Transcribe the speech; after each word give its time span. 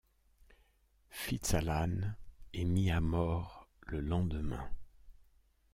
FitzAlan 1.11 2.15
est 2.55 2.63
mis 2.63 2.89
à 2.89 2.99
mort 3.01 3.69
le 3.85 3.99
lendemain. 4.01 4.67